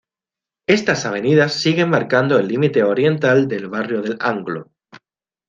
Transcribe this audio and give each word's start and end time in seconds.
Estas 0.67 1.05
avenidas 1.05 1.53
siguen 1.53 1.91
marcando 1.91 2.39
el 2.39 2.47
límite 2.47 2.81
oriental 2.81 3.47
del 3.47 3.69
barrio 3.69 4.01
del 4.01 4.17
Anglo. 4.19 4.71